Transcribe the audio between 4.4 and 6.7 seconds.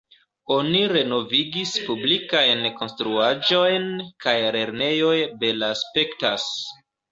lernejoj belaspektas.